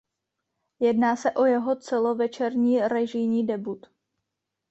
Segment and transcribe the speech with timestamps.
[0.79, 3.85] Jedná se o jeho celovečerní režijní debut.